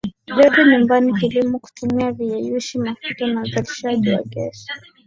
joto 0.37 0.61
nyumbani 0.65 1.13
kilimo 1.13 1.59
kutumia 1.59 2.11
viyeyushi 2.11 2.79
mafuta 2.79 3.27
na 3.27 3.41
uzalishaji 3.41 4.09
wa 4.09 4.21
ges 4.23 4.67